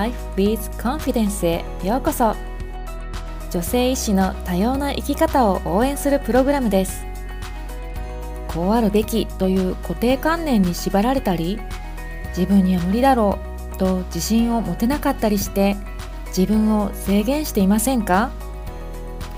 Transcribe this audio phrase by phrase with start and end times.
[0.00, 2.34] Life with Confidence へようこそ。
[3.50, 7.04] 女性医師の多様な生き方を応援するプログラムです。
[8.48, 11.60] こうあるべきという固定観念に縛られたり
[12.28, 13.38] 自分には無理だろ
[13.74, 15.76] うと自信を持てなかったりして
[16.28, 18.30] 自分を制限していませんか？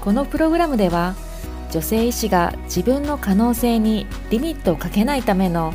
[0.00, 1.16] このプログラムでは
[1.72, 5.74] 女性医師が自分の可能性にリミットをかけないための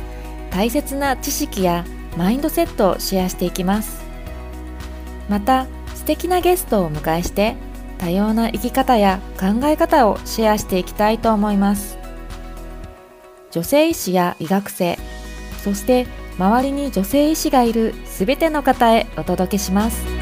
[0.50, 1.84] 大切な知識や
[2.16, 4.07] マインドセットをシェアしていきます。
[5.28, 7.56] また素敵なゲストをお迎えして
[7.98, 11.98] 多様な生き方や考え方をシェアしていきたいと思います。
[13.50, 14.98] 女性医師や医学生
[15.64, 16.06] そして
[16.38, 20.17] 周りに女性医師がいるすべての方へお届けします。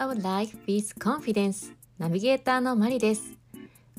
[0.00, 1.72] Of Life with Confidence.
[1.98, 3.36] ナビゲーターのマリです。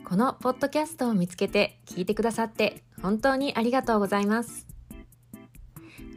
[0.06, 4.66] このポッドキャストを見つけて聞いてくださって本当にありがとうございます。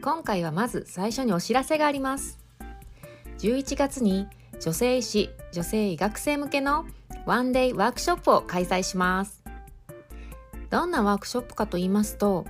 [0.01, 2.39] 今回はまず最初にお知らせがあります。
[3.39, 4.27] 11月に
[4.61, 6.85] 女性医師女性医学生向けの
[7.25, 9.43] ワンデイワークショップを開催します。
[10.69, 12.45] どんなワークショップかと言いますと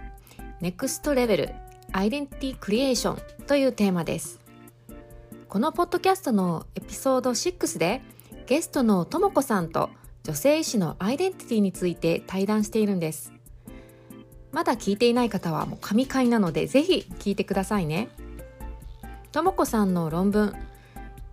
[0.61, 1.49] NEXT レベル
[1.91, 4.42] アイデンティティクリエーションというテーマです。
[5.53, 8.01] このポッドキャストのエピソード6で
[8.47, 9.91] ゲストのともこさんと
[10.23, 13.31] 女性医師のアイデンティティについて対談しているんです。
[14.51, 18.09] まだ聞いていない方はもう神回なのでぜひ聞いてくださいね。
[19.31, 20.55] ともこさんの論文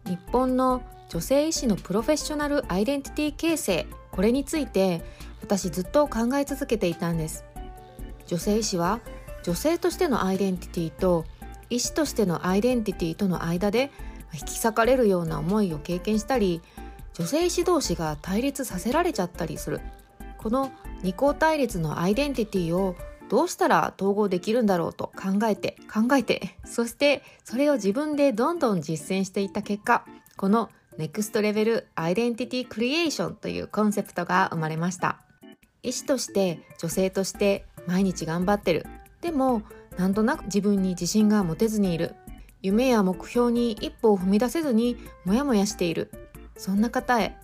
[0.04, 5.02] 日本の女性医師のプロフェッショナルアイデンティティ形成これについて
[5.40, 7.46] 私ずっと考え続けていたんです。
[8.26, 9.00] 女性医師は
[9.44, 11.24] 女性としてのアイデンティティと
[11.70, 13.90] 医師としてのアイデンティティとの間で
[14.32, 16.62] 引き裂かれるような思いを経験したり
[17.14, 19.80] 女性医師同士が対立させられちゃったりする。
[20.38, 22.96] この二項対立のアイデンティティを
[23.28, 30.04] どうしたら統合できるんだろうと考えて考えてそしてそれを自分でどんどん実践していった結果
[30.36, 35.20] このネクストレベルアイデンティティクリエーションというコンセプトが生まれました。
[35.82, 38.86] 医師として女性として毎日頑張ってる。
[39.20, 39.62] でも
[39.96, 42.14] なんとなく自分に自信が持てずにいる。
[42.62, 46.10] 夢や目標に一歩を踏み出せずにモヤモヤしている。
[46.56, 47.36] そんな方へ。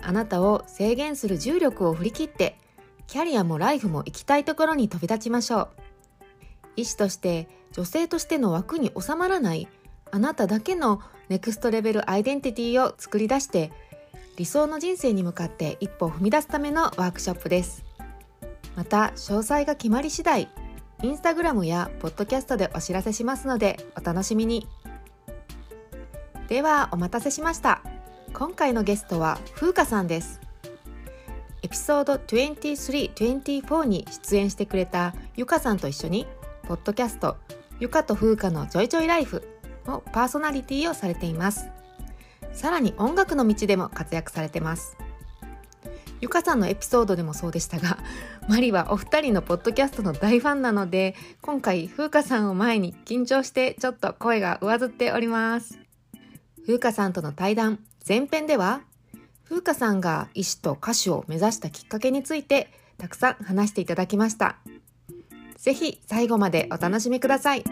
[0.00, 2.58] あなたを制限する重力を振り切って
[3.06, 5.68] キャリアもライフも行きたいところに飛び立ちましょう。
[6.76, 9.68] 医師として女性としての枠に収まらない
[10.10, 13.72] あなただけのネクストレベルアイデンティティを作り出して
[14.36, 17.84] 理想の人生に向かって一歩を踏み出すためのワークショップです。
[18.74, 20.48] また詳細が決まり次第
[21.02, 24.68] インスタグラムやポッドキャストでお知らせしますのでお楽しみに。
[26.46, 27.82] ではお待たせしました。
[28.32, 30.40] 今回のゲストは風花さんです。
[31.62, 36.24] エピソード2324に出演してくれたゆかさんと一緒に
[36.62, 37.36] ポッドキャスト
[37.80, 39.42] ゆかと風花のジョイジョイライフ
[39.86, 41.68] のパーソナリティをされています。
[42.52, 44.96] さらに音楽の道でも活躍されてます。
[46.22, 47.98] ゆかさんのエピソードでもそうでしたが、
[48.48, 55.80] マリはお二人のポッドキャストの大ファンなので、今回、風花さんを前に緊張してちょっと声が上ずっております。
[56.64, 58.82] 風花さんとの対談、前編では、
[59.48, 64.58] 風花さんが医師と歌手を目指したきっかけについて、たくさん話していただきました。
[65.56, 67.64] ぜひ最後までお楽しみください。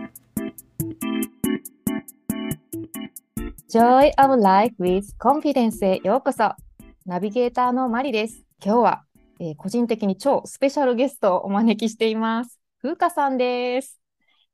[3.72, 6.69] Joy of Life with Confidence へようこそ。
[7.10, 8.44] ナビゲーターのマリです。
[8.64, 9.02] 今日は、
[9.40, 12.60] えー、個人的に超スペシャルゲストをお招きしています。
[12.80, 14.00] 風花さんです。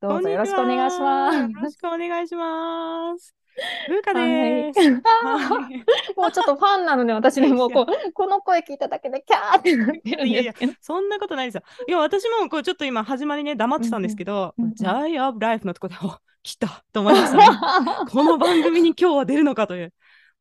[0.01, 1.39] どうぞよろしくお願いします。
[1.39, 3.35] よろしくお願いします。
[3.89, 6.19] 風花です、はい。
[6.19, 11.63] もうちょっとファンなので、私ね、もうこう、この声聞いただけでキャーってなってるんですいやいや、そんなことないですよ。
[11.89, 16.17] いや、私もこうちょっと今始まりね、黙ってたんですけど、ジャイアブライフのとこで、お
[16.47, 17.45] 来たと思いましたね。
[18.09, 19.93] この番組に今日は出るのかという。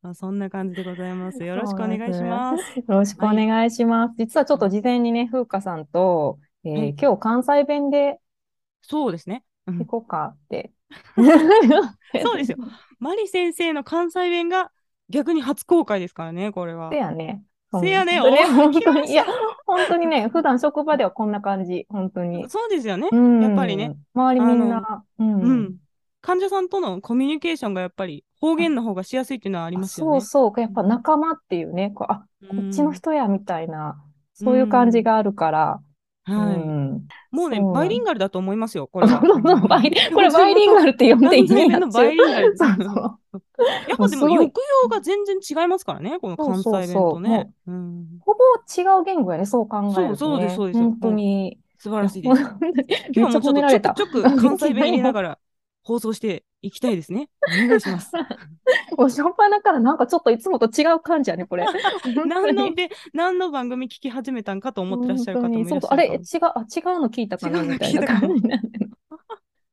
[0.02, 1.42] あそんな感じでございます。
[1.42, 2.78] よろしくお願いします。
[2.78, 4.08] よろしくお願いします。
[4.10, 8.18] はい、実はちょっと事前にね、風花さんと、えー、今日関西弁で、
[8.82, 9.44] そうですね。
[9.66, 10.72] 行こうかって。
[12.22, 12.58] そうですよ。
[13.00, 14.70] マリ先生の関西弁が
[15.08, 16.90] 逆に初公開ですからね、これは。
[16.90, 17.42] せやね。
[17.80, 19.24] せやね、本当に、いや、
[19.66, 22.48] 本当にね、普段職場ではこんな感じ、本当に。
[22.48, 23.08] そうですよね。
[23.12, 23.96] やっぱりね。
[24.14, 25.76] 周りみんな、うん、うん。
[26.26, 30.20] 患者さんとのコミュニケーションがやっぱり方言の方がしやすいっていうのはありますよね。
[30.20, 30.60] そうそう。
[30.60, 33.96] やっぱ仲間っていうね、こうあ、こっちの人やみたいな、
[34.34, 35.80] そういう感じがあるから、
[36.24, 39.20] はい、もうねバイリンガルだと思いますよ、これは。
[39.22, 42.56] これバイリンガルって呼んでいいのバイリンガル。
[42.56, 43.18] そうそう。
[43.88, 44.42] やっぱでも抑
[44.82, 47.52] 揚が全然違いますからね、この関西弁とね。
[47.68, 50.06] うんほぼ違う言語やね、そう考えると、ね。
[50.08, 51.60] そうそうですそうです本当に。
[51.78, 52.42] 素晴らしいです。
[53.14, 53.94] 今もちょっと。
[53.94, 55.38] ちょくちょく関西弁入れながら
[55.86, 57.28] 放送していきたいですね。
[57.46, 58.10] お願いします。
[58.98, 61.64] もう初っ端からなんかちょっといつもと違う感じやね、これ。
[62.26, 68.90] 何のべ何の番組聞き始めたんかと思ってらっしゃる方もいらっしゃるあれ違うあ違うの聞いたかなみたいな感じになってる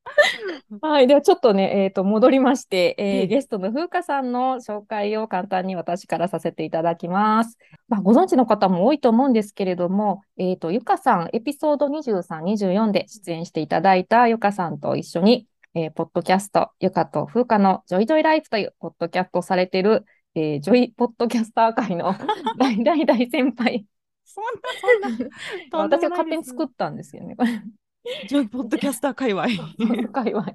[0.82, 7.58] はい、ではちょっとね、えー、と戻りまして、えーええゲストの風花さんの紹介を簡単に私からさせていただきます。
[7.88, 20.06] まあ、ご存知の方も多いと思うんですけれども、えー、とゆかさん、エピソード23、24で出演していただいたゆかさんと一緒に、えーポッドキャスト、ゆかと風花のジョイジョイライフというポッドキャストをされている、
[20.36, 22.16] えージョイポッドキャスター界の
[22.58, 23.86] 大大大先輩、
[24.24, 25.30] そんなそんな
[25.72, 27.62] と私が勝手に作ったんですよね、これ。
[28.28, 29.48] ジョイポッドキャスター界隈。
[30.12, 30.46] 界隈。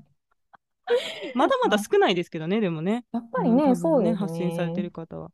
[1.35, 3.05] まだまだ少ないですけどね、でもね。
[3.13, 4.15] やっぱりね、うん多分そうね。
[4.15, 5.31] 発信されてる方は。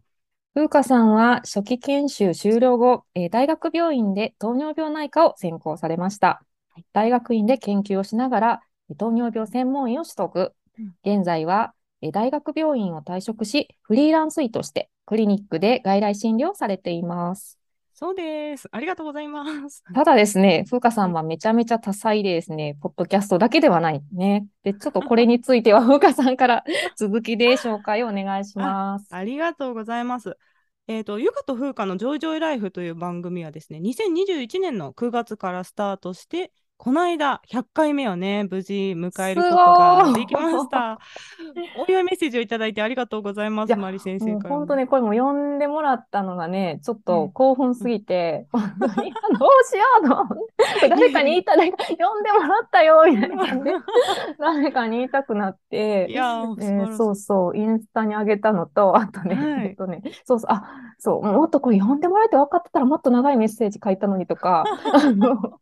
[0.54, 6.42] 風花さんは初期研修終了後、えー大学病院で糖尿病内科を専攻されました。
[6.92, 11.16] 大学院で研究をしながら、えー糖尿病専門医を取得うん。
[11.16, 17.58] 現在は、えー大学病院を退職し、フリーランス医としてクリニックで外来診療をされています。
[17.96, 18.68] そうです。
[18.72, 19.84] ありがとうございます。
[19.94, 24.46] ただですね、 風花さんはめちゃめちゃ多彩でですね、ポッドキャストだけではないね。
[24.64, 26.64] で、ちょっとこれについては 風花さんから
[26.98, 29.14] 続きで紹介をお願いします。
[29.14, 30.36] ありがとうございます。
[30.88, 40.98] えっ、と、ゆかと風花のジョイジョイライフという番組はですね、2021年の9月からスタートして、この間100回目をね、無事迎えることができました。
[41.78, 44.56] お祝いメッセージをいただいてありがとうございます、マリ先生からも。
[44.58, 47.02] 本当にこれも読んでもらったのがね、ちょっうん。
[47.04, 50.36] と興奮すぎて、本当にあどうしようと。
[50.88, 53.64] 誰かに言いたい、誰か読んでもらったよ、みたいな感じ。
[53.64, 53.72] で、
[54.38, 59.66] 誰かに言いたくなって、いやえーそうそう、インスタに上げたのと、あとね、はい。
[59.68, 60.64] えっとね、そうそう、あ、
[60.98, 65.60] そう、もっとこれ読んでもらえて分かってたらもっと長いメッセージ書いたのにとか、あの、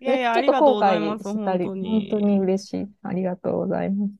[0.00, 2.10] いやいや、ありがとう後ございます、本当に。
[2.10, 2.86] 本当に嬉しい。
[3.02, 4.12] ありがとうございます。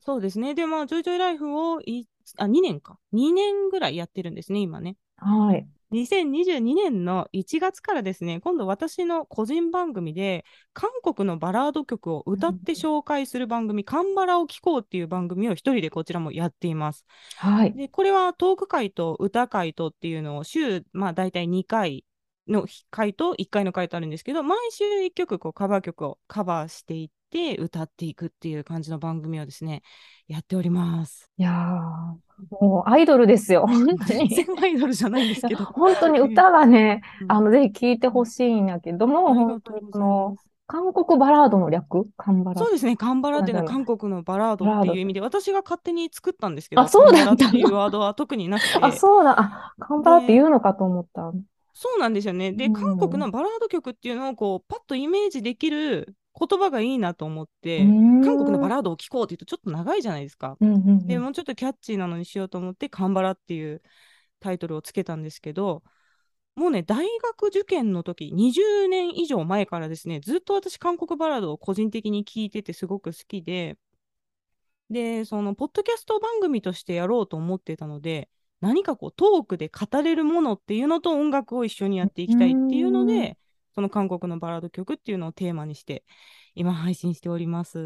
[0.00, 0.54] そうですね。
[0.54, 2.06] で、まあ、ジョイジョイライフをい
[2.38, 2.98] あ2年か。
[3.12, 4.96] 2年ぐらいやってるんですね、今ね。
[5.16, 5.68] はい。
[5.92, 17.04] 2022年の1月からですね、今度私の個人番組で、韓国のバラード曲を歌って紹介する番組、カンバラを聴こうっていう番組を一人でこちらもやっています。
[17.36, 17.72] はい。
[17.72, 22.04] で、これはトーク会と歌会とっていうのを週、まあ大体2回
[22.48, 29.82] の回と1回の回とあるんですけど、毎週1曲こうカバー曲をカバーしていって歌っていくっていう感じの番組をですね、
[30.26, 31.30] やっております。
[31.38, 34.28] いやー、もうアイドルですよ、 本当全に。
[34.30, 35.64] 然アイドルじゃないんですけど。
[35.64, 40.36] 本当に歌がね、うんあの、ぜひ聴いてほしいんやけども、本当にこの。
[40.66, 42.06] 韓国バラードの略？
[42.16, 51.32] カンバラそうですね、カンバラっていうのは韓国のバラードっていう意味で、私が勝手に作ったんですけど、あそうだっていうワードは特になくて、あ、そうだ、あ、カンバラって言うのかと思った。
[51.82, 52.52] そうなんですよね。
[52.52, 60.58] で、うん韓国のバラード曲っていうのをこうパッとイメージできる言葉がいいなと思って、韓韓国のバラードを聴こうって言うとちょっと長いじゃないですか。
[60.60, 63.80] うんうんうんでもうちょっとキャッチーなのにしようと思って、カンバラっていう
[64.40, 65.82] タイトルをつけたんですけど、
[66.54, 73.78] もうね、大学受験の時、20年以上前からですね、ずっと私、韓国バラードを個人的に聴いててすごく好きで、
[74.90, 78.28] で、その、ポッドキャスト番組としてやろうと思ってたので、
[78.60, 83.38] 何かこう、トークで語れるものっていうのと音楽を一緒にやっていきたいっていうのうで、
[83.74, 86.04] その韓国のバラード曲っていうのをテーマにして、
[86.54, 87.78] 今配信しております。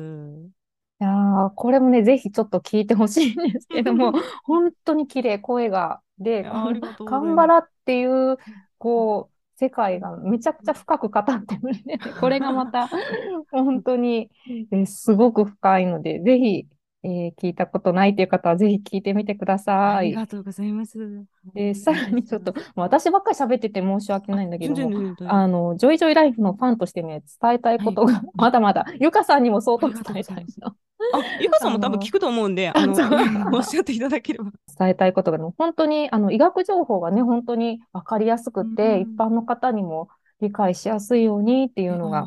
[1.00, 4.12] いやーこれもね、ぜひちょっと聞いてほしいんですけども、
[4.44, 6.02] 本当に綺麗、声が。
[6.18, 6.48] で、
[7.04, 8.38] カンバラっていう、
[8.78, 11.98] こう、世界がめちゃくちゃ深く語ってるね。
[12.20, 12.88] これがまた、
[13.50, 14.30] 本当に、
[14.70, 16.68] えーすごく深いので、ぜひ、
[17.04, 20.08] えー聞いたことないという方は、ぜひ聞いてみてくだあさい。
[20.10, 20.98] りがとうございます。
[21.54, 24.74] で、さらにちょっと、私ばっかり喋ってて申し訳ないんだけど
[25.28, 30.74] あの、ジョイジョイライフのファンとしてね、伝えたいことが、 まだまだ、ゆかさんにも相当伝えたいの。
[31.10, 33.08] あ、ゆかさんも多分聞くと思うんで、 あの、そう
[33.56, 34.50] おっしゃっていただければ。
[34.78, 40.08] 伝えたいことが、本当に、あの、医学情報がね、本当に分かりやすくて、うん一般の方にも
[40.40, 42.26] 理解しやすいようにっていうのが。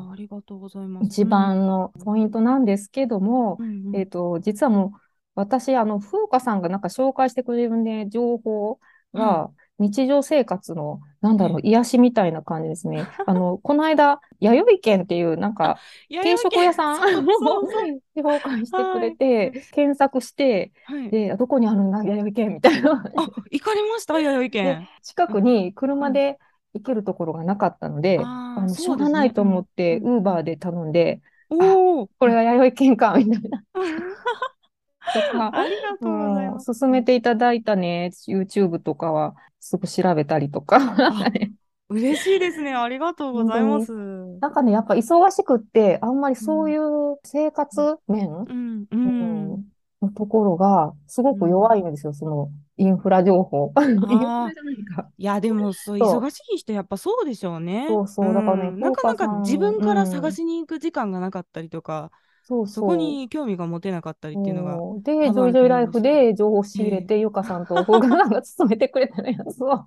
[1.02, 5.00] 一番のポイントなんですけども、うん、うんうんえっと、実はもう、
[5.36, 8.80] 私、あの、風花さんがなんか紹介してくれるね、情報
[9.14, 13.06] が、日常生活の、なんだろう、癒しみたいな感じですね。
[13.28, 15.78] あの、この間、弥生県っていう、なんか、
[16.10, 21.12] 定食屋さんを紹介してくれて、検索して、はい。
[21.12, 23.04] で、どこにあるんだ、弥生県みたいな。
[23.16, 24.20] あ、行かれました？
[24.20, 24.88] 弥生県。
[25.04, 26.40] 近くに車で
[26.74, 32.08] 行けるところがなかったので、あの、しょうがないと思って、うんウーバーで頼んで、おお。
[32.20, 33.64] これは弥生県か、みたいな。
[35.14, 36.70] とか、ありがとうございます。
[36.70, 40.80] うん勧めていただいたね、YouTube とかはすぐ調べたりとか。
[41.90, 42.74] 嬉しいですね。
[42.74, 43.94] ありがとうございます。
[43.94, 49.66] なんかね、やっぱ忙しくって、あんまりそういう生活面、うん、ううんん。
[50.02, 53.74] のところがすごく弱いんですよ、そのインフラ情報。
[53.82, 55.10] インフラじゃないか。
[55.18, 56.22] いや、でも、そう、そう。
[56.22, 57.88] 忙しい人、やっぱそうでしょうね。
[57.90, 58.34] そうそう。
[58.34, 58.80] だからねん。
[58.80, 62.12] なかなか自分から探しに行く時間がなかったりとか、
[62.48, 69.86] そうそこに興味が持てなかったりっていうのが、で、ジョイジョイライフで情報を仕入れえて、ゆかさんと僕がなんか勤めてくれたやつを、も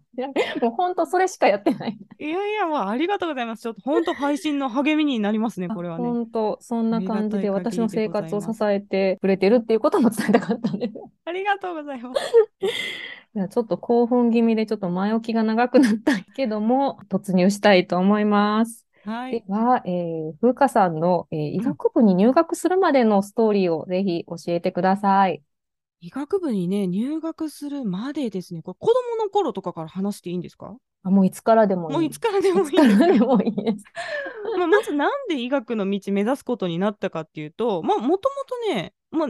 [0.63, 1.99] う本当それしかやってない。
[2.19, 3.63] いやいや、まあ、ありがとうございます。
[3.63, 6.05] ちょっと本当配信の励みになりますね、これはね。
[6.05, 10.95] 本当、そんな感じで私の生活を支えてくれてるっていうことも伝えたかったんです。
[11.25, 12.21] ありがとうございます。
[13.33, 18.87] いやちょっと興奮気味でちょっと前置きが長くなったけども、突入したいと思います。
[19.05, 19.45] はい。
[19.47, 25.43] では、えー、風花さんの、えー医学部に入学するまでのストーリーをぜひ教えてください。
[26.01, 30.77] 医学部にね、入学するまでですね、これ子供の頃とかから話していいんですか？
[31.03, 31.97] あ、もういつからでもいい。
[31.97, 33.85] もういつからでもいいいつからでもいいです。
[34.57, 39.29] まあ、まずなんで医学の道目指すことになったかっていうと、まあ、もともとね、まあ、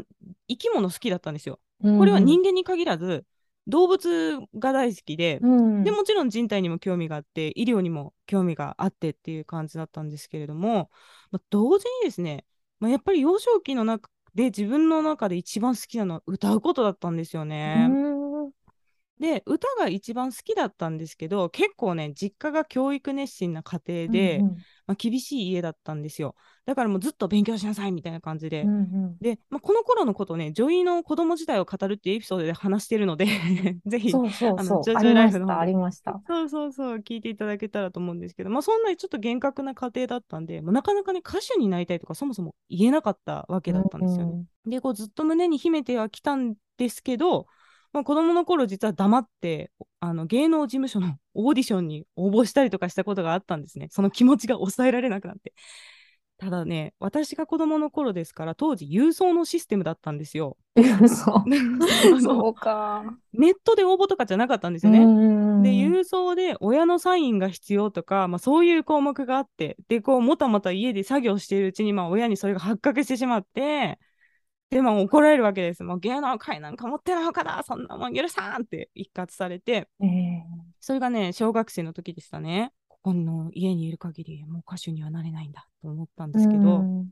[0.49, 1.61] 生き物好きだったんですよ。
[1.95, 3.25] これは人間に限らず、
[3.71, 10.91] 動物が大好きで、うん、でもちろん人体にも興味があって、医療にも興味があってっていう感じだったんですけれども、
[11.31, 12.45] まあ、同時にですね、
[12.81, 17.89] まあ、やっぱり幼少期の中で自分の中で一番好きなのは歌うことだったんですよね。
[17.91, 18.29] うん
[19.21, 24.47] で、歌が一番好きだったんですけど、結構ね、実家が教育熱心な家庭で、うん
[24.87, 26.35] まあ、厳しい家だったんですよ。
[26.65, 28.62] だからもうずっと勉強しなさいみたいな感じで。
[28.62, 28.73] うんう
[29.09, 33.27] んで、まあ、この頃のことをね、女医の子供時代を語るっていうエピソードで話してるので、
[33.85, 34.85] ぜひ、そうそうそう。
[34.85, 36.23] ジョジョありました、ライフの方でありました。
[36.27, 44.45] そうそうそう、聞いていただけたらと思うんですけど、まあ、そんなちょっと厳格な家庭だったんで、もうなかなかね、歌手になりたいとか、そもそも言えなかったわけだったんですよね。
[44.65, 47.47] で、こうずっと胸に秘めてはきたんですけど、
[47.92, 53.88] まあ、子供の頃実は黙ってあの芸能事務所の オーディションに応募したりとかしたことがあったんですね。
[53.90, 55.52] その気持ちが抑えられなくなって。
[56.40, 60.56] ただね、私が子供の頃ですから、当時郵送のシステムだったんですよ。
[60.75, 61.50] うん そう。
[62.54, 63.04] か。
[63.35, 65.04] ネットで応募とかじゃなかったんですよね。
[65.04, 73.99] ねで、郵送で親のサインが必要とか、まあ、そういう項目があって、で、こう、もたもた家で作業しているうちに、まあ、親にそれが発覚してしまって、
[74.71, 75.83] で、まあ、怒られるわけです。
[75.83, 82.73] もう芸能界なんか持ってるのかな、そんなもん許さんって一括されて、えーそれがね、小学生の時でしたね。
[82.89, 87.11] ここの家にいる限り、もう歌手にはなれないんだと思ったんですけど、うん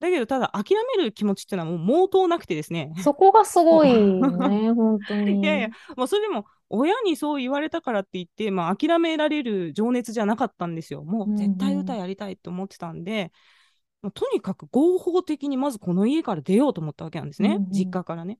[0.00, 2.92] だけど、ただ、諦める気持ちっていうのはもう毛頭なくてですね。
[3.02, 4.20] そこがすごいね、
[4.72, 5.40] 本当に。
[5.40, 11.02] いやいや、もうそれでも、親にそう言われたからって言って、まあ、諦められる情熱じゃなかったんですよ。
[11.02, 13.32] もう絶対歌やりたいと思ってたんで、
[14.14, 18.38] とにかく合法的にまずこの家から出ようと思ったわけなんですね、うんうん実家からね。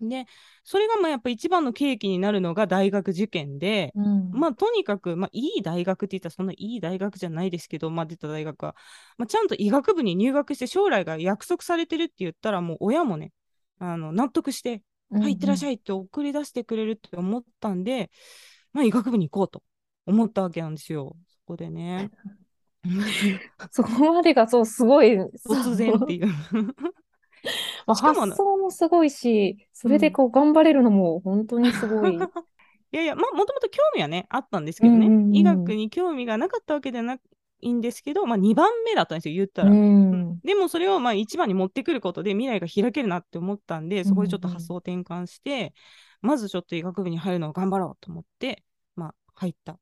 [0.00, 0.24] で、
[0.64, 8.74] それがまあやっぱ一番の契機になるのが大学受験で、うんまあとにかく、まあ、いい大学って言ったらそんないい大学じゃないですけど、まあ、出た大学は、
[9.18, 13.32] まあ、ちゃんと医学部に入学して将来が約束されてるって言ったらもう親もね
[13.78, 15.66] あの納得してはい、いってらっしい。
[15.66, 18.10] ゃいって送り出してくれるって思ったんで、
[18.72, 19.62] まあ、医学部に行こうと
[20.06, 21.16] 思ったわけなんですよ。
[21.26, 22.10] そこでね。
[23.70, 25.16] そこまでがそう、すごい。
[25.16, 26.26] 突然っていう。
[27.86, 32.16] まあ発想もすごいし、それでこう頑張れるのも本当にすごい。
[32.92, 37.18] いやいや、まあ、もともと興味はね、あったんですけどね、うんうんうん医学に興味がなかったわけではな
[37.62, 39.70] いんですけど、まあ、2番目だったんですよ、言ったら。
[39.70, 40.40] うん。
[40.40, 45.72] でもそれをまあ1番に持ってくることで未来が開けるなって思ったんで、そこでちょっと発想転換して、
[46.20, 48.64] まずちょっと医学部に入るのを頑張ろうと思って、
[48.96, 49.78] まあ、入った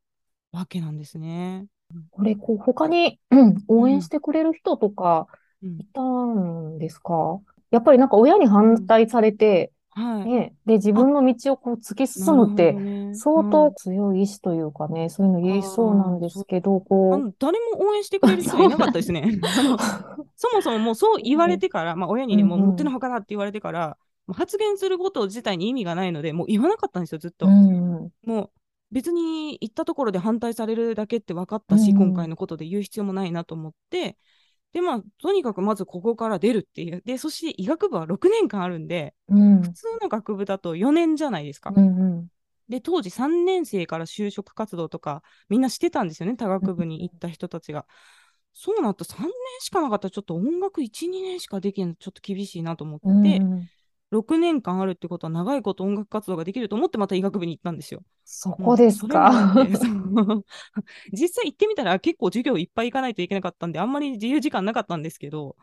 [0.53, 1.67] わけなんですね。
[2.11, 5.27] これ、こう、他に、うん応援してくれる人とか
[5.63, 5.81] うん。
[5.81, 7.41] いたんですか？
[7.71, 10.25] やっぱりなんか親に反対されて、はい。
[10.27, 12.77] ね、で、自分の道をこう突き進むって、
[13.15, 19.23] 相当強い意志というかね、そういうの言いそうなんですけど、この誰も応援してくれる人いなかったですね。
[20.37, 23.97] そもそももうそう言われてから、まあ、親にね、もううんうん持ってのほかだって言われてから、
[24.29, 27.47] もう発言すること自体に意味がないので、もう言わなかったんですよ、ずっう、と。
[27.47, 28.51] うん、もう
[28.91, 34.17] 別に言ったところで反対されるだけって分かったし、うんうん今回のことで言う必要もないなと思って、
[34.73, 37.03] で、まあ、とにかくまずここから出るっていう。
[37.05, 41.73] で、そして医学部は6年間あるんで、うん、普通の学部だと4年じゃないですか。
[41.75, 42.29] うん、うん。
[42.69, 47.87] で、当時3年生から就職活動とか、みんなしてたんですよね、他学部に行った人たちが。
[48.53, 49.31] そうなった3年
[49.61, 53.69] しかなかったら、ちょっと音楽1、2年しかできないのちょっと厳しいなと思って、うん
[54.11, 58.03] 6年間あるってことは長いこと音楽活動ができると思ってまた医学部に行ったんですよ。
[58.25, 59.55] そこですか？
[61.13, 65.57] 実際行ってみたら結構授業いっぱい行かないといけなかったんで、あんまり自由時間なかったんですけど、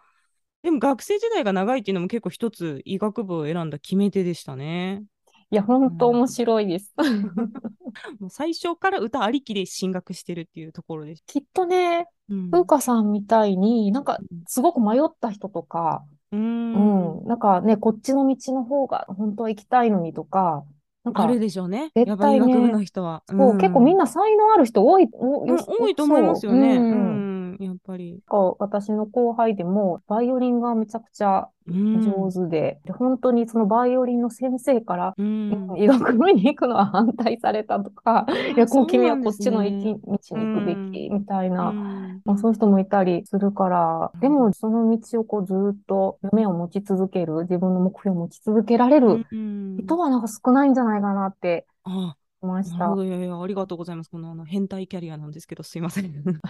[0.64, 5.04] でも学生時代が長いっていうのも結構一つ医学部を選んだ決め手でしたね。
[5.52, 6.94] いや、本当面白いです。
[8.20, 11.24] もう最初から歌ありきで進学してるっていうところです。
[11.28, 16.04] きっとね、うん風花さんみたいになんかすごく迷った人とか、
[16.36, 20.64] ううんん、なんかね、こっちの道の方が本当は行きたいのにとか、
[21.04, 21.92] なんかあるでしょうね。
[21.96, 23.24] 絶対ねの人は。
[23.28, 26.78] そう、結構みんな、な才能ある人多い、多いと思いますよね。
[26.78, 28.22] うんん、やっぱり。
[28.60, 32.02] 私の後輩でも、バイオリンがめちゃくちゃうん。
[32.02, 35.78] 上手で、で本当にそのバイオリンの先生から、うん。
[35.78, 42.22] 医学部に行くのは反対されたとか、いや、こう君はこっちの道に行くべきみたいな、うん。
[42.26, 49.78] まあ、そういう人もいたりするから、でもその道をこうずっと夢を持ち続ける、自分の目標を持ち続けられるうん。
[49.78, 52.86] 人はなんか少ないんじゃないかなってあ、思いました。
[53.04, 54.10] いやいや、ありがとうございます。
[54.10, 56.14] このあの変態キャリアなんですけど、すいません。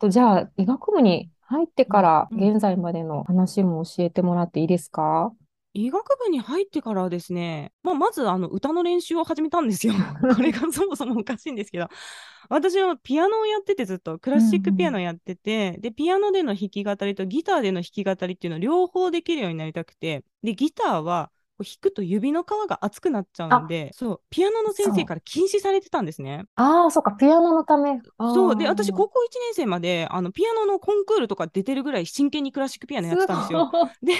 [0.00, 5.32] とじゃあ、医学部に入ってからうん現在までの話も教えてもらっていいですか？
[5.72, 9.94] 医学部に入ってからはですね、まあ、まずあの歌の練習を始めたんですよ。
[10.36, 11.86] これがそもそもおかしいんですけど、
[12.48, 26.44] 私はピアノをやっててずっとクラシックピアノやってて、で、ピアノでの弾き語りとギターでの弾き語りっていうのを両方できるようになりたくて、で、ギターはこう弾くと指の皮が熱くなっちゃうんで、そう、ピアノの先生から禁止されてたんですね。
[26.56, 28.00] ああ、そっか、ピアノのため。
[28.18, 28.56] そう。
[28.56, 33.70] で、私、こ高校1年生まで、あの、ピアノのコンクールとか出てるぐらい真剣にクラシックピアノやってたんですよ。
[34.02, 34.14] で、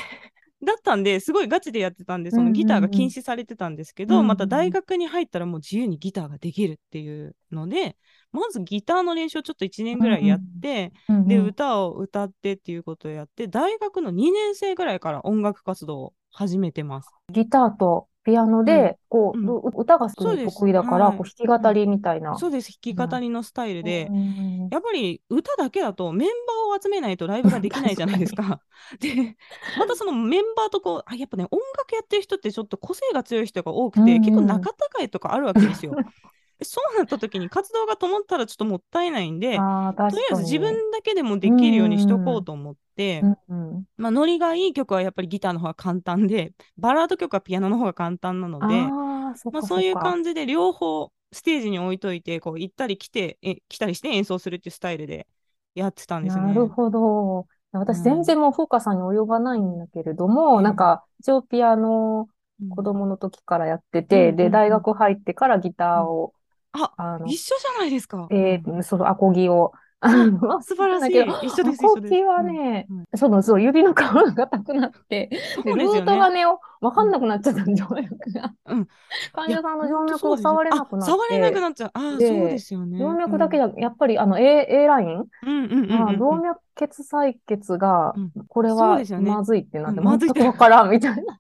[0.63, 7.97] だったんで、すごいガチでやってたんで、そのギターが禁止されてたんですけど、うんうんうんまた大学に入ったらもう自由にギターができるっていうので、
[8.33, 10.93] まずギターの練習をちょっと1年ぐらいやって、
[11.27, 17.11] で、歌を歌ってっていうことをやって、大学の2年生ぐらいから音楽活動を始めてます。
[17.33, 19.49] ギターとピアノで、こう、うん。
[19.49, 20.57] う歌がすごいそうです。
[20.57, 21.19] 得意だから、はい。
[21.19, 22.39] こう弾き語りみたいな。
[22.39, 24.69] そうです、弾き語りのスタイルで、うん。
[24.71, 28.61] やっぱり歌だけだとメンバーを集めないとライブができないじゃないですか。
[29.01, 29.37] で、
[29.79, 34.09] またそのメンバーとこう、あ、やっぱね、音楽やってる人ってちょっと個性が強い人が多くて、うん。
[34.17, 35.93] うん結構仲違いとかあるわけですよ。
[36.61, 39.97] でそうなった時に活動が止まったらちょっともったいないんで、とりあ
[40.33, 40.43] えず。
[40.43, 49.95] 自分だけでもできるようにしとこうと思って、うんうんまあ、ノリがいい曲はやっぱりギターの方が簡単で、バラード曲はピアノの方が簡単なので、ああ、そっまあ、かそういう。
[49.95, 55.27] 感じで両方ステージに置いといて、こう行ったり来て、え来たりして演奏するっていうスタイルで
[55.75, 56.43] やってたんですね。
[56.43, 57.47] なるほど。
[57.73, 62.29] 私うん全然もう風花さんに及ばないんだけれども、うんなんか一応ピアノ
[62.61, 66.35] うん子供の時からやってて、で、うんうんうん大学入ってからギターを、
[66.73, 68.29] あ、あの、一緒じゃないですか。
[68.31, 71.47] えうんーそのアコギを、あの 素晴らしい。
[71.47, 72.15] 一緒ですアコ一緒です。
[72.15, 75.31] ギはねうんうん、その、そう、指の皮が硬くなって、
[75.65, 75.85] で、ル。
[75.85, 76.45] ートがね、
[76.81, 78.55] わかんなくなっちゃった、静脈が。
[78.67, 78.89] うん。
[79.33, 81.91] 患者さんの静脈を触れなくなっあ触れなくて、なっちゃう。
[81.93, 82.99] あそうですよね。
[82.99, 86.09] 静脈だけじゃ、やっぱりあの A、A ライン、うんうんうんうんうん。
[86.09, 91.40] あ動脈血採血がうん、これはまずいってなって全くわからんみたいな。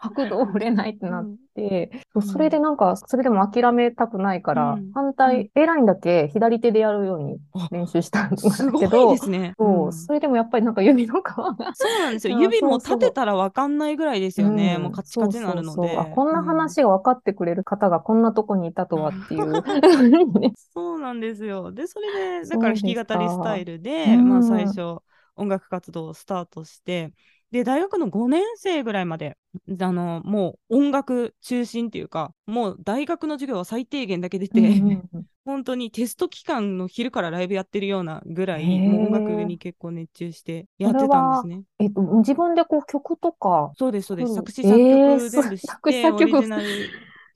[0.00, 9.54] 拍動触れないってなって、うんそれでなんか、それでも諦めたくないから、うん反対、A ラインだけ左手でやるようにあ練習したんだすごいけどで、すね。
[9.58, 11.34] そうう、んそれでもやっぱりなんか指の皮が、
[11.74, 12.36] そうなんですよ。
[12.38, 14.74] あ指も立てたらわかんないぐらいですよね。
[14.76, 15.96] うんもうカチカチになるので。
[16.14, 19.52] こんなうん話が分かってくれる方がこんなとこにいたとはっていう。
[20.74, 21.72] そうなんですよ。
[21.72, 24.98] で、それで、だから弾き語りスタイルで、うんまあ最初、
[25.36, 27.12] 音楽活動をスタートして、
[27.50, 29.36] で、大学の5年生ぐらいまで、
[29.80, 35.26] あの、もう音楽中心っていうか、もう大学の授業は最低限だけ出て、うんうんうん。
[35.44, 41.62] 本当にテスト期間の昼からライブやってるようなぐらい、音楽に結構熱中してやってたんですね。
[41.78, 44.30] えっと、自分でこう曲とか、そうです、そうです。
[44.30, 46.42] うん作詞作えー曲全部し作詞て、作曲。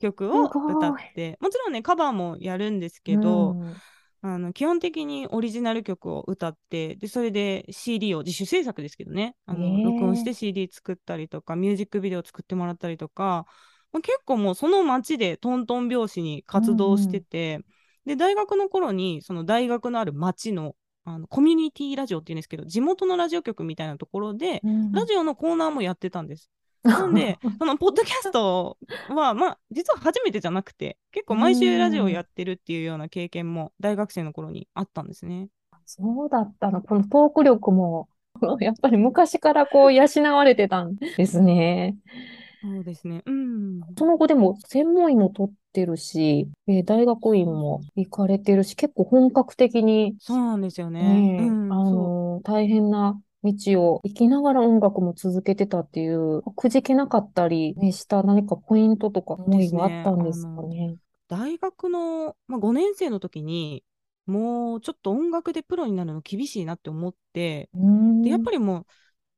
[0.01, 3.81] 曲を歌って、もちろんね、カバーもやるんですけど、うん
[4.23, 9.35] あの基本的にオリジナル曲を歌ってでそれで CD を自主制作ですけどね。
[9.45, 13.45] あの、へー録音して CD 作ったりとかミュージックビデオ作ってもらったりとか、
[13.91, 17.61] まあ、結構もうその街でトントン拍子に活動してて、
[18.05, 24.91] で大学の頃にその大学のある街のあのコミュニティラジオっていうんですけど地元のラジオ局みたいなところで、うん。
[24.91, 26.51] ラジオのコーナーもやってたんです。
[26.83, 35.49] なんで、 そのポッドキャストは、まあ、実は初めてじゃなくて、結構毎週ラジオをやってるっていうような経験も大学生の頃にあったんですね。
[35.85, 36.81] そうだったの。
[36.81, 38.09] このトーク力も、
[38.59, 41.97] やっぱり昔からこう養われてたんですね。
[42.61, 43.23] そうですね。
[43.25, 43.81] うん。
[43.97, 51.01] その後でも専門医も取ってるし、えー大学院も行かれてるし、結構本格的に、そうなんですよね。
[51.01, 60.95] ねえ、うん、あその大変な道を行きながら音楽も続けてたっていう、くじけなかったり、ね、した何かポイントとか思いがあったんですかね。
[60.95, 63.83] う大学の、まあ、5年生の時に、
[64.27, 68.85] もうちょっと音楽でプロになるの厳しいなって思って、うんで、やっぱりもう、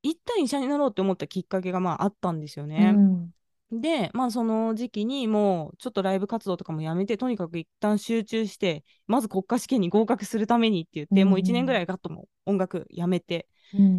[0.02, 2.92] 一旦医者になろうって思ったきっかけがまああったんですようね。
[2.92, 3.30] ん
[3.72, 13.53] で、まあその時期にもうちょっとライブ活動とかもやめて、とにかく一旦集中して、まず国家試験に合格するためにって言って、うんもう1年ぐらいガッともう音楽やめて、うん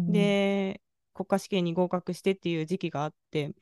[0.07, 0.81] で、
[1.13, 3.53] 国家試験に合格してっていう時期があって、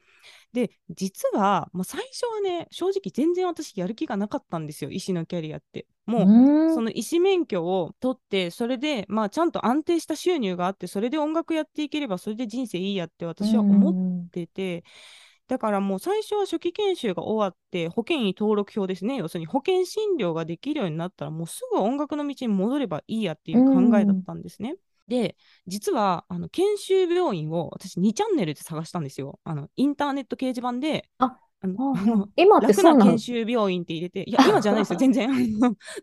[0.54, 5.86] で、実は、まあ、最初はね、正直全然私やる気がなかったんですよ、医師のキャリアって。
[6.06, 6.76] もう、うん。
[6.76, 14.84] その医師免許を取って、それで、まあ、ちゃんと安定した収入があって、それで音楽やっていければ、それで人生いいやって私は思ってて、
[15.47, 24.78] だからもう最初は初期研修が終わって、保険医登録表ですね、要するに保険診療ができるようになったら、もうすぐ音楽の道に戻ればいいやっていう考えだったんですね。
[25.07, 25.35] で、
[25.67, 29.39] 実はあの研修病院を私2チャンネルで探したんですよ。
[29.43, 35.29] あのインターネット掲示板で、ああのああの今って楽そうな研修病院って入れて、いや、今じゃないですよ、全然。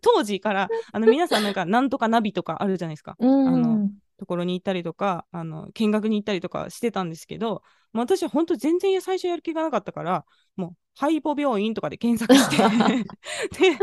[0.00, 3.16] 当時から、あの皆さんなんか、なんとかナビとかあるじゃないですか。
[3.18, 10.24] うんあのところに行ったりとか、あの見学に行ったりとかしてたんですけど、もう私は本当全然最初やる気がなかったから、
[10.56, 12.56] もうハイポ病院とかで検索して
[13.59, 13.78] で、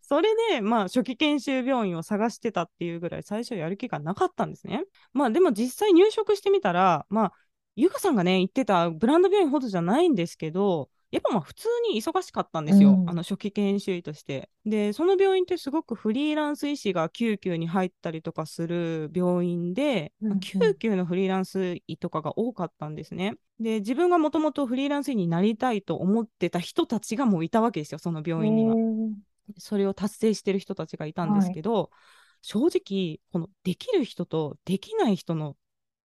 [0.00, 4.84] それでまあ初期研修病院を探してたっていうぐらい最初やる気がなかったんですね。
[5.12, 7.32] まあでも実際入職してみたら、まあ
[7.76, 14.50] ゆかさんがね言ってたブランド病院ほどじゃないんですけど、やっぱまあ普通に忙しかったんですよ、うんあの初期研修医として。
[14.66, 23.34] で、その病院ってすごくフリーランス医師が救急に入ったりとかする病院で、うんうん救急のフリーランス医とかが多かったんですね。
[23.58, 28.74] で、自分がもともとフリーランス医になりたいと思ってた人たちがもういたわけですよ、その病院には。
[29.56, 31.90] それを達成してる人たちがいたんですけど、
[32.42, 35.56] 正直、このできる人とできない人の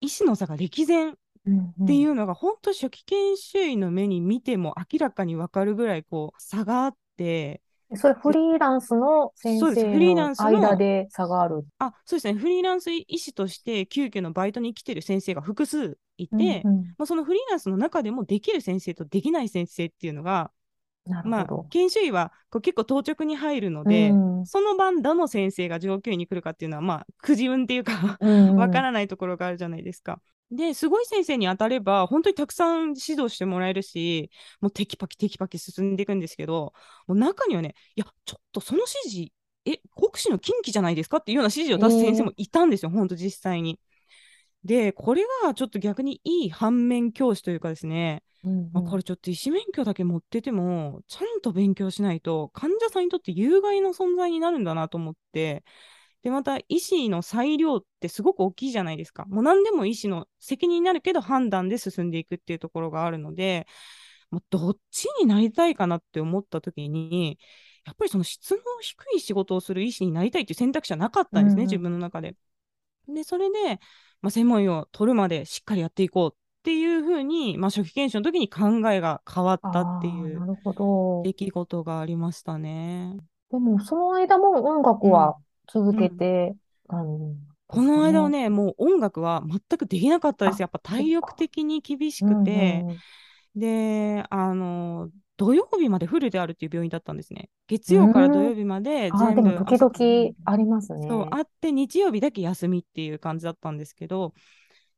[0.02, 1.16] 意思の差が歴然
[1.50, 7.62] っていううのが、本当初期研修医の目に見ても明らかに分かるぐらいこう差があって、
[7.94, 11.66] んそれフリーランスの先生のの間で差がある。
[11.80, 20.52] あそうですね、フリーランス医師として救急のバイトに来てる先生が複数いて、うんうんまあ、そのフリーランスの中でもできる先生とできない先生っていうのが、
[21.06, 21.64] まあなるほど、。
[21.70, 30.20] 研修医はこう結構当直に入るので、うんその晩どの先生が上級医に来るかっていうのは、まあ、くじ運っていうかうんわからないところがあるじゃないですか。
[30.52, 34.30] で、すごい先生に当たれば、本当にたくさん指導してもらえるし、
[34.62, 36.74] もうテキパキテキパキ進んでいくんですけど、
[37.08, 39.32] もう中にはね、いや、ちょっとその指示、
[39.66, 43.80] え、国試の近畿じゃないですかっていうような指示を出す先生もいたんですよ、本当実際に。
[44.64, 55.64] で、これがちょっと逆にいい反面教師というかですね、うんまあ、これちょっと医師免許だけ持ってても、ちゃんと勉強しないと、患者さんにとって有害な存在になるんだなと思って、
[56.24, 59.26] で、また医師の裁量ってすごく大きいじゃないですか。
[59.26, 63.68] もう何でも医師の責任になるけど判断で進んでいくっていうところがあるので、
[64.32, 67.38] もうどっちになりたいかなって思った時に、
[67.86, 72.36] やっぱりその質の低い仕事をする医師になりたいっていう選択肢はなかったんですね、うんうん自分の中で。
[73.08, 73.80] で、それで、
[74.22, 80.40] まあ、専門医を取るまでしっかりやっていこうっていうふうに、まあ、初期研修の時に考えが変わったっていう。
[81.24, 83.18] 出来事がありましたね。
[83.52, 85.36] でも、その間も音楽は
[85.72, 86.56] 続けて
[86.90, 90.58] たんですこの間はね、ね、もう音楽は全くできなかったです。
[90.58, 92.98] あやっぱ体力的に厳しうんくて、うん
[93.56, 97.50] で、あの、土曜日までフルであるっていう病院だったんですね。
[97.68, 101.08] 月曜から土曜日まで全部も時々ありますね。
[101.08, 104.34] そう、あって日曜日だけ休みっていう感じだったんですけど、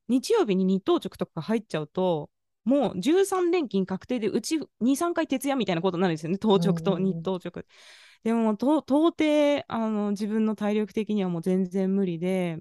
[0.08, 2.30] 日曜日に日当直とか入っちゃうと、
[2.64, 7.64] もう13連勤確定でうち2、3回徹夜みたいなことになるんですよね、当直と日当直。
[8.26, 12.60] でもと到底あの自分の体力的にはもう全然無理で、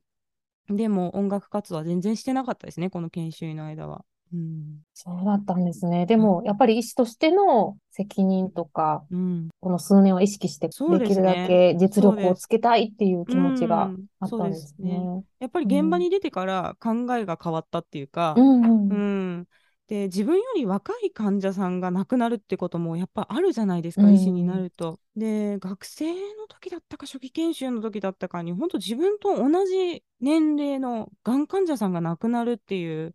[0.68, 4.04] でも音楽活動は全然してなかったですね、この研修医の間は。
[4.32, 4.82] うん。
[4.94, 6.06] そうだったんですね。
[6.06, 9.48] でも、やっぱり医師としての責任とか、うん。
[9.60, 10.74] この数年を意識して、で
[11.06, 14.88] きるだけ実力をつけたいっていう気持ちがうんあったんですすね。
[14.88, 15.24] ね。
[15.38, 18.94] やっぱり現場に出てから考えが変わったっていうか、うんうんう。
[19.40, 19.48] ん。
[19.88, 24.98] で、自分より若い患者さんが亡くなるってこともやっぱあるじゃないですか、うん医師になると。
[25.16, 33.14] で、学生の時だったか、初期研修の時だったかに、本当自分と同じ年齢のがん患者さんが亡くなるっていう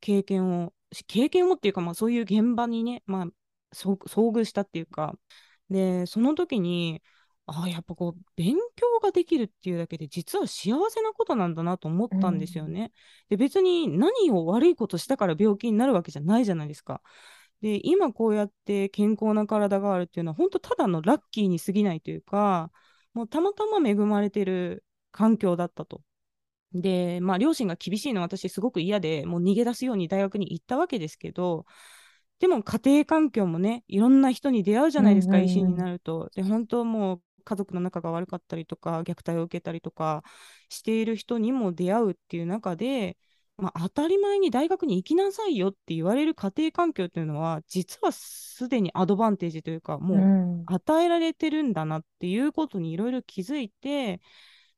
[0.00, 0.72] 経験を、
[1.06, 3.26] 経験をっていうか、まあそういう現場にね、まあ、
[3.74, 5.14] 遭遭遇したっていうか、
[5.68, 7.02] で、その時に、
[7.50, 12.92] ああ、やっぱこう、勉強ができるっていうだけで、実は幸せなことなんだなと思ったんですよね。
[13.30, 17.00] で、別に何を悪いことしたから病気になるわけじゃないじゃないですか。
[17.62, 22.70] で、今こうやって健康な体があるっていうのは、本当ただのラッキーに過ぎないというか、
[23.14, 26.02] もうたまたま恵まれてる環境だったと。
[26.74, 31.64] で、まあ、両親が厳しいのは私すごく嫌で、もう逃げ出すように大学に行ったわけですけど、
[32.40, 36.30] でも家庭環境もね、いろんな人に出会うじゃないですか、うんうんうん医師になると。
[36.34, 40.22] で、本当もう家族の仲が悪かったりとか虐待を受けたりとか
[40.68, 43.16] している人にも出会うっていう中で、
[43.56, 54.20] まあ、当たり前に大学に行きなさいよって言われる家庭環境っていうのは実はすでにアドバンテージというかもう与えられてるんだなっていうことにいろいろ気づいて。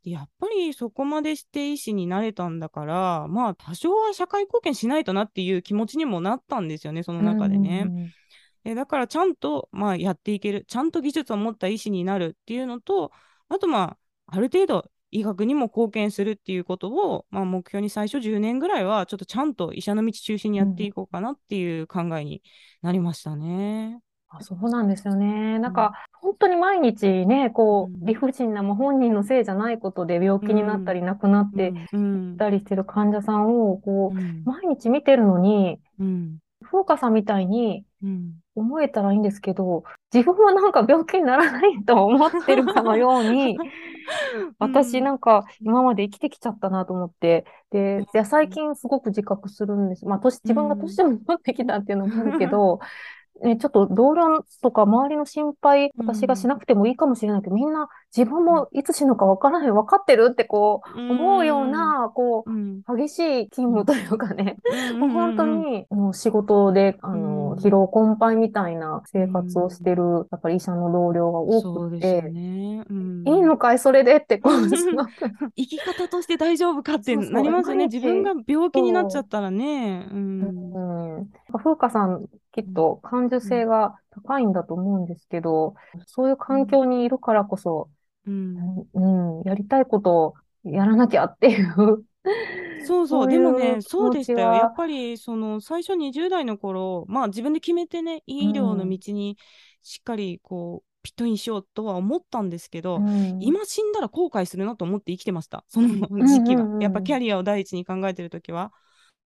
[0.03, 8.15] やっぱりそこまでして医師になれたんだから、まあ多少は社会貢献しないとなっていう気持ちにもなったんですよね、その中でね。
[8.65, 13.13] えだからちゃんと、まあ、やっていける、ちゃんと技術を持った医師になるっていうのと、
[13.49, 13.97] あとま
[14.27, 22.43] あ、ある程度医学にも貢献するっていうことを、まあ、目標に最初10年ぐらいはちょっとちゃんと医者の道中心にやっていこうかなっていう考えに
[22.83, 24.01] なりましたね。
[24.33, 25.59] あそうなんですよね。
[25.59, 35.81] なんか、本当に毎日ね、こう、理不尽なも本人のせいじゃないことで病気になったり亡くなっていったりしてる患者さんを、こう、毎日見てるのに、
[36.63, 37.85] 風花さんみたいに
[38.61, 43.59] 思えたらいいんですけど、自分はなんか病気にならないと思ってるかのように、
[44.59, 50.07] 私なんか今まで生きてきちゃったなと思って、で、最近すごく自覚するんです。
[50.07, 52.81] まあ、年、自分が年を持ってきたっていうのもあるけど、
[53.43, 64.57] ね、ちょっと同僚とか周りの心配、私がしなくてもいいかもしれないけど、みんな自分もいつ死ぬかわからない、分かってるってこう、思うような、こう、激しい勤務というかね、
[64.99, 72.85] もう本当に、もう仕事で、あの、疲労困憊みたいな生活をしてる、やっぱり医者の同僚が多くて、ね。
[73.27, 74.55] いいのかい、それでって、こう。
[75.57, 77.85] 生き方として大丈夫かってなりますよね。
[77.85, 80.09] 自分が病気になっちゃったらね。
[80.11, 81.31] うん。
[81.53, 85.75] 風花さん、きっと感受性が高いんだと思うんですけど、
[86.07, 87.89] そういう環境にいるからこそ、
[88.95, 92.05] うん、うん、やりたいことをやらなきゃっていう。
[92.87, 94.53] そうそう、でもね、そうでしたよ。
[94.53, 99.37] やっぱり、その、最初20代の頃、まあ自分で決めてね、医療の道に
[99.83, 105.65] しっかり、こう、ピットインしようとは思ったんですけど、うん、今死んだら後悔するなと思って生きてました。
[105.69, 106.81] その時期は。
[106.81, 108.73] やっぱキャリアを第一に考えてる時は。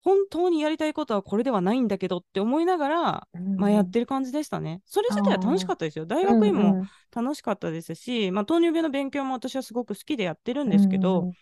[0.06, 4.80] 本当にやりたいことはこれではないんだけどって思いながら、うん、まあ、やってる感じでしたね。
[4.84, 6.06] それ自体は楽しかったですよ。
[6.06, 11.32] 大学院も楽しかったですし、まあ、糖尿病の勉強も私はすごく好きでやってるんですけど、うん、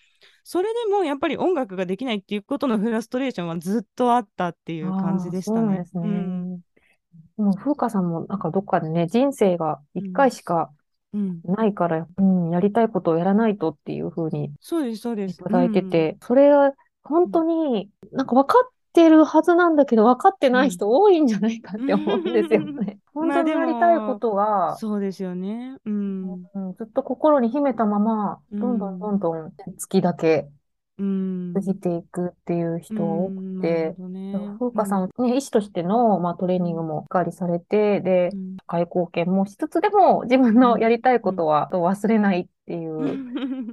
[0.45, 5.61] それでもやっぱり音楽ができないっていうことのフラストレーションはずっとあったっていう感じでしたね。
[5.61, 6.03] そうですね。
[6.09, 10.71] うん、もう風花さんもなんかどっかでね、人生が一回しか、
[11.45, 15.35] ないから、うん、やりたいことをやらないとっていうふうに、そうです、そうです。
[15.35, 16.73] いただいてて、それは
[17.05, 22.99] 本当に、なんか分かってるはずなんだけど、分かってない人多いんじゃないかって思うんですよね。
[23.13, 26.75] 本当にやりたいことが、そうですよね、うん、うん。
[26.75, 30.49] ずっと心に秘めたまま、どんどんどんどん月だけ
[30.97, 33.95] 過ぎていくっていう人が多くて、
[34.59, 43.19] 風花さん、ね、医師としての、まあ、トレーニングもしっかりされて、で、社会貢献もしつつでも自分のやりたいことは忘れないっていう、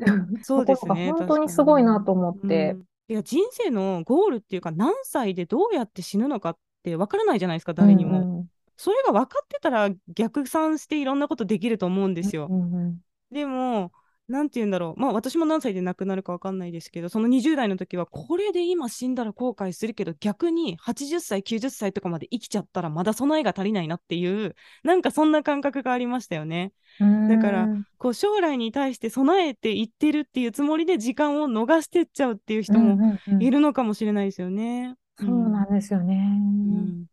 [0.42, 1.12] そうですね。
[1.12, 2.76] 本当にすごいなと思って。
[3.08, 8.38] いや人生のゴールっていうか何歳でどうやって死ぬのかってわからないじゃないですか誰にも、うん。
[8.40, 8.46] うん、
[8.78, 12.98] それが分かってたら逆算していろんなことできると思うんですよ、うんうん、
[13.32, 13.92] でも
[14.28, 26.72] なんて言うんだろう、まあ私も何歳で亡くなるか分かんないですけど、その20代の時は、これで今死んだら後悔するけど、逆に80歳、90歳とかまで生きちゃったら、まだ備えが足りないなっていう、なんかそんな感覚がありましたよね。
[27.00, 34.96] だから、こう将来に対して備えていってるっていうつもりで、時間を逃してっちゃうっていう人もいるのかもしれないですよね。
[35.20, 36.16] そうなんですよね。
[36.16, 37.06] うん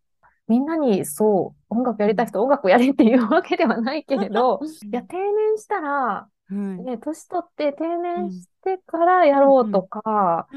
[0.48, 10.48] みんなにそう、音楽やりたい人、音楽やれっていうわけではないけれど、 いや、定年したら、ね、年取って定年してからやろうとか、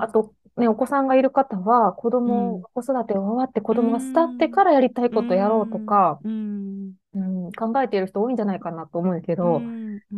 [0.00, 6.92] あと、ね、お子さんがいる方は、子供、子育てが終わって子供が巣立ってからやりたいことやろうとか、うん、
[7.58, 9.60] 考えている人多いんじゃないかなと思うけど、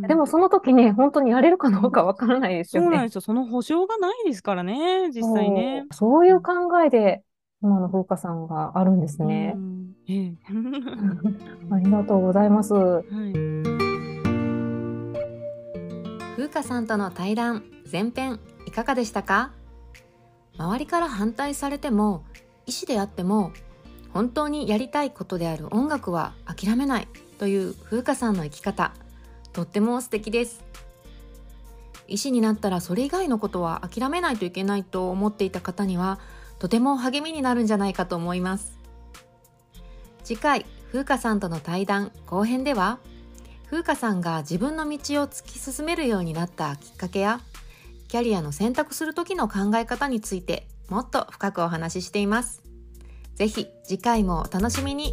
[0.06, 2.86] でもその時ね、本当にやれるかどうかわからないですよね。
[2.86, 3.20] そうなんですよ。
[3.22, 5.86] その保証がないですからね、実際ね。
[5.90, 6.26] そう。
[6.26, 7.22] いう考えで、
[7.62, 9.56] 今の風花さんがあるんですね。
[11.72, 12.74] ありがとうございます。
[12.74, 13.45] はい
[16.36, 19.52] 風花さんとの対談前編いかがでしたか？
[20.58, 22.26] 周りから反対されても
[22.66, 23.52] 医師であっても
[24.12, 28.92] 本当にやりたいことである音楽は諦めないという風花さんの生き方。
[29.54, 30.62] とっても素敵です。
[32.06, 36.20] 医師になったらそれ以外のことは諦めないといけないと思っていた方には
[36.58, 38.78] とても励みになるんじゃないかと思います。
[40.22, 42.98] 次回風花さんとの対談後編では
[43.66, 47.40] 風花さんが自分の道を突き進めるようになったきっかけや
[48.08, 52.62] キャリアの選択する時の考え方についてもっと深くお話ししています。
[53.34, 55.12] ぜひ次回もお楽しみに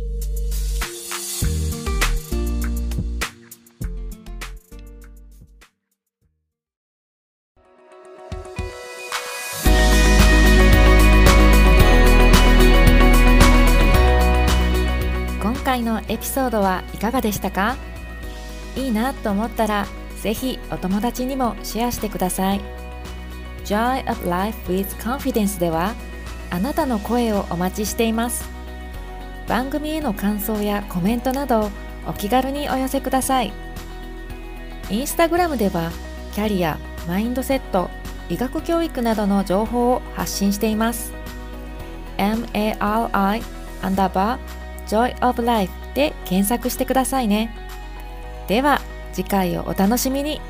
[15.41, 17.75] 今回のエピソードはいかがでしたか？
[18.75, 19.85] いいなと思ったら
[20.21, 22.61] ぜひお友達にもシェアしてください。
[23.65, 25.93] Joy of Life with Confidence では
[26.49, 28.49] あなたの声をお待ちしています。
[29.47, 31.69] 番組への感想やコメントなど
[32.07, 33.51] お気軽にお寄せください。
[34.89, 35.91] インスタグラムでは
[36.33, 37.89] キャリア、マインドセット、
[38.29, 41.13] 医学教育などの情報を発信しています。
[42.17, 43.43] MARI
[43.81, 47.62] アンダーバー Joy of Life で検索してくださいね。
[48.47, 48.81] では
[49.13, 50.41] 次回をお楽しみに。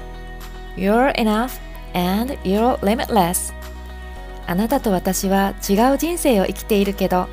[0.75, 1.59] You're enough
[1.93, 3.53] and you're limitless.
[4.47, 7.27] あなたと私は違う人生を生きているけど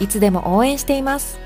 [0.00, 1.38] いつでも応援しています。